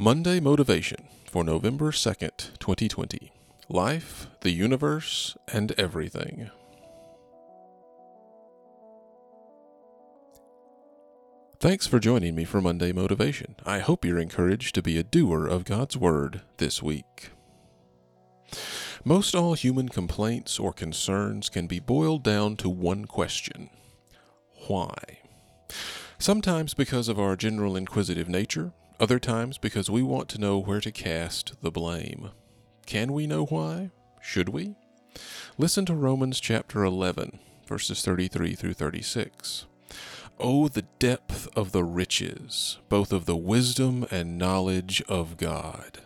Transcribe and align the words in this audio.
Monday 0.00 0.38
Motivation 0.38 1.08
for 1.28 1.42
November 1.42 1.90
2nd, 1.90 2.56
2020. 2.60 3.32
Life, 3.68 4.28
the 4.42 4.52
universe, 4.52 5.36
and 5.52 5.72
everything. 5.76 6.52
Thanks 11.58 11.88
for 11.88 11.98
joining 11.98 12.36
me 12.36 12.44
for 12.44 12.60
Monday 12.60 12.92
Motivation. 12.92 13.56
I 13.66 13.80
hope 13.80 14.04
you're 14.04 14.20
encouraged 14.20 14.76
to 14.76 14.82
be 14.82 14.98
a 14.98 15.02
doer 15.02 15.48
of 15.48 15.64
God's 15.64 15.96
Word 15.96 16.42
this 16.58 16.80
week. 16.80 17.30
Most 19.04 19.34
all 19.34 19.54
human 19.54 19.88
complaints 19.88 20.60
or 20.60 20.72
concerns 20.72 21.48
can 21.48 21.66
be 21.66 21.80
boiled 21.80 22.22
down 22.22 22.54
to 22.58 22.68
one 22.68 23.06
question 23.06 23.68
Why? 24.68 24.94
Sometimes 26.20 26.72
because 26.72 27.08
of 27.08 27.18
our 27.18 27.34
general 27.34 27.74
inquisitive 27.76 28.28
nature, 28.28 28.72
other 29.00 29.18
times 29.18 29.58
because 29.58 29.90
we 29.90 30.02
want 30.02 30.28
to 30.30 30.40
know 30.40 30.58
where 30.58 30.80
to 30.80 30.90
cast 30.90 31.60
the 31.62 31.70
blame. 31.70 32.30
Can 32.86 33.12
we 33.12 33.26
know 33.26 33.44
why? 33.46 33.90
Should 34.20 34.48
we? 34.48 34.74
Listen 35.56 35.84
to 35.86 35.94
Romans 35.94 36.40
chapter 36.40 36.84
11, 36.84 37.38
verses 37.66 38.02
33 38.02 38.54
through 38.54 38.74
36. 38.74 39.66
Oh, 40.40 40.68
the 40.68 40.84
depth 40.98 41.48
of 41.56 41.72
the 41.72 41.84
riches, 41.84 42.78
both 42.88 43.12
of 43.12 43.26
the 43.26 43.36
wisdom 43.36 44.06
and 44.10 44.38
knowledge 44.38 45.02
of 45.08 45.36
God! 45.36 46.00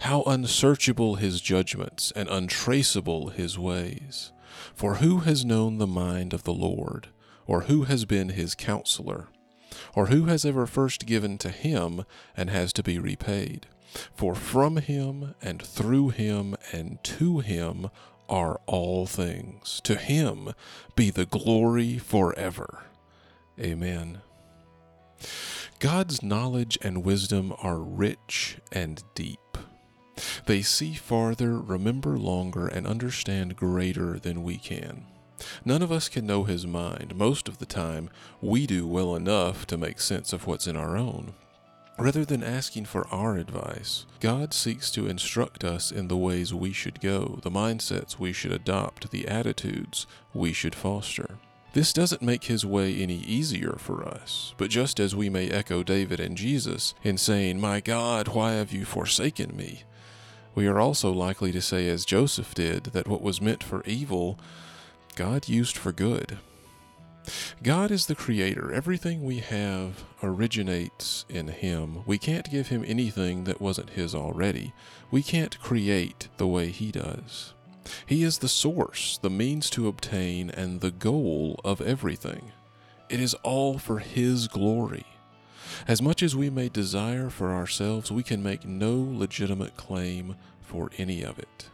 How 0.00 0.22
unsearchable 0.22 1.14
his 1.14 1.40
judgments 1.40 2.12
and 2.16 2.28
untraceable 2.28 3.28
his 3.28 3.58
ways! 3.58 4.32
For 4.74 4.96
who 4.96 5.20
has 5.20 5.44
known 5.44 5.78
the 5.78 5.86
mind 5.86 6.32
of 6.32 6.42
the 6.44 6.54
Lord, 6.54 7.08
or 7.46 7.62
who 7.62 7.84
has 7.84 8.04
been 8.04 8.30
his 8.30 8.54
counselor? 8.54 9.28
Or 9.94 10.06
who 10.06 10.24
has 10.24 10.44
ever 10.44 10.66
first 10.66 11.06
given 11.06 11.38
to 11.38 11.50
him 11.50 12.04
and 12.36 12.50
has 12.50 12.72
to 12.74 12.82
be 12.82 12.98
repaid? 12.98 13.66
For 14.14 14.34
from 14.34 14.78
him 14.78 15.34
and 15.40 15.62
through 15.62 16.10
him 16.10 16.56
and 16.72 17.02
to 17.04 17.40
him 17.40 17.90
are 18.28 18.60
all 18.66 19.06
things. 19.06 19.80
To 19.84 19.94
him 19.96 20.52
be 20.94 21.10
the 21.10 21.26
glory 21.26 21.98
forever. 21.98 22.84
Amen. 23.58 24.20
God's 25.78 26.22
knowledge 26.22 26.78
and 26.82 27.04
wisdom 27.04 27.54
are 27.62 27.78
rich 27.78 28.58
and 28.72 29.02
deep. 29.14 29.38
They 30.46 30.62
see 30.62 30.94
farther, 30.94 31.58
remember 31.58 32.16
longer, 32.18 32.66
and 32.66 32.86
understand 32.86 33.56
greater 33.56 34.18
than 34.18 34.42
we 34.42 34.56
can. 34.56 35.06
None 35.64 35.82
of 35.82 35.92
us 35.92 36.08
can 36.08 36.26
know 36.26 36.44
his 36.44 36.66
mind. 36.66 37.14
Most 37.16 37.48
of 37.48 37.58
the 37.58 37.66
time, 37.66 38.10
we 38.40 38.66
do 38.66 38.86
well 38.86 39.14
enough 39.14 39.66
to 39.68 39.76
make 39.76 40.00
sense 40.00 40.32
of 40.32 40.46
what's 40.46 40.66
in 40.66 40.76
our 40.76 40.96
own. 40.96 41.34
Rather 41.98 42.26
than 42.26 42.42
asking 42.42 42.84
for 42.84 43.08
our 43.08 43.38
advice, 43.38 44.04
God 44.20 44.52
seeks 44.52 44.90
to 44.90 45.06
instruct 45.06 45.64
us 45.64 45.90
in 45.90 46.08
the 46.08 46.16
ways 46.16 46.52
we 46.52 46.72
should 46.72 47.00
go, 47.00 47.38
the 47.42 47.50
mindsets 47.50 48.18
we 48.18 48.34
should 48.34 48.52
adopt, 48.52 49.10
the 49.10 49.26
attitudes 49.26 50.06
we 50.34 50.52
should 50.52 50.74
foster. 50.74 51.38
This 51.72 51.94
doesn't 51.94 52.22
make 52.22 52.44
his 52.44 52.66
way 52.66 52.94
any 52.94 53.18
easier 53.18 53.76
for 53.78 54.02
us, 54.06 54.54
but 54.58 54.70
just 54.70 55.00
as 55.00 55.16
we 55.16 55.30
may 55.30 55.48
echo 55.48 55.82
David 55.82 56.20
and 56.20 56.36
Jesus 56.36 56.94
in 57.02 57.16
saying, 57.16 57.60
My 57.60 57.80
God, 57.80 58.28
why 58.28 58.52
have 58.52 58.72
you 58.72 58.84
forsaken 58.84 59.56
me? 59.56 59.84
We 60.54 60.66
are 60.66 60.78
also 60.78 61.12
likely 61.12 61.52
to 61.52 61.60
say, 61.60 61.88
as 61.88 62.06
Joseph 62.06 62.54
did, 62.54 62.84
that 62.84 63.08
what 63.08 63.20
was 63.20 63.42
meant 63.42 63.62
for 63.62 63.84
evil 63.84 64.38
God 65.16 65.48
used 65.48 65.78
for 65.78 65.92
good. 65.92 66.38
God 67.62 67.90
is 67.90 68.04
the 68.04 68.14
creator. 68.14 68.70
Everything 68.70 69.24
we 69.24 69.38
have 69.38 70.04
originates 70.22 71.24
in 71.30 71.48
Him. 71.48 72.02
We 72.04 72.18
can't 72.18 72.50
give 72.50 72.68
Him 72.68 72.84
anything 72.86 73.44
that 73.44 73.60
wasn't 73.60 73.90
His 73.90 74.14
already. 74.14 74.74
We 75.10 75.22
can't 75.22 75.58
create 75.58 76.28
the 76.36 76.46
way 76.46 76.68
He 76.68 76.92
does. 76.92 77.54
He 78.04 78.22
is 78.22 78.38
the 78.38 78.48
source, 78.48 79.18
the 79.22 79.30
means 79.30 79.70
to 79.70 79.88
obtain, 79.88 80.50
and 80.50 80.82
the 80.82 80.90
goal 80.90 81.60
of 81.64 81.80
everything. 81.80 82.52
It 83.08 83.18
is 83.18 83.32
all 83.42 83.78
for 83.78 84.00
His 84.00 84.48
glory. 84.48 85.06
As 85.88 86.02
much 86.02 86.22
as 86.22 86.36
we 86.36 86.50
may 86.50 86.68
desire 86.68 87.30
for 87.30 87.52
ourselves, 87.52 88.12
we 88.12 88.22
can 88.22 88.42
make 88.42 88.66
no 88.66 88.94
legitimate 88.94 89.78
claim 89.78 90.36
for 90.60 90.90
any 90.98 91.22
of 91.22 91.38
it. 91.38 91.70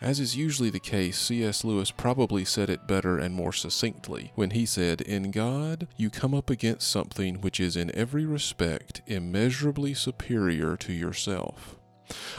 As 0.00 0.18
is 0.18 0.34
usually 0.34 0.70
the 0.70 0.80
case, 0.80 1.18
C.S. 1.18 1.62
Lewis 1.62 1.90
probably 1.90 2.44
said 2.44 2.70
it 2.70 2.86
better 2.86 3.18
and 3.18 3.34
more 3.34 3.52
succinctly 3.52 4.32
when 4.34 4.50
he 4.50 4.64
said, 4.64 5.02
In 5.02 5.30
God, 5.30 5.88
you 5.96 6.08
come 6.08 6.34
up 6.34 6.48
against 6.48 6.90
something 6.90 7.42
which 7.42 7.60
is 7.60 7.76
in 7.76 7.94
every 7.94 8.24
respect 8.24 9.02
immeasurably 9.06 9.92
superior 9.92 10.76
to 10.78 10.94
yourself. 10.94 11.76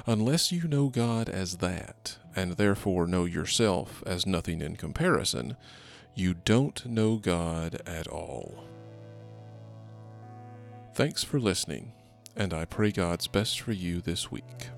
Unless 0.07 0.51
you 0.51 0.67
know 0.67 0.89
God 0.89 1.29
as 1.29 1.57
that, 1.57 2.17
and 2.35 2.53
therefore 2.53 3.05
know 3.05 3.25
yourself 3.25 4.03
as 4.07 4.25
nothing 4.25 4.61
in 4.61 4.75
comparison, 4.75 5.55
you 6.15 6.33
don't 6.33 6.83
know 6.87 7.17
God 7.17 7.79
at 7.85 8.07
all. 8.07 8.65
Thanks 10.95 11.23
for 11.23 11.39
listening, 11.39 11.93
and 12.35 12.53
I 12.55 12.65
pray 12.65 12.91
God's 12.91 13.27
best 13.27 13.61
for 13.61 13.71
you 13.71 14.01
this 14.01 14.31
week. 14.31 14.71